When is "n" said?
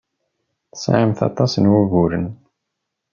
1.57-1.69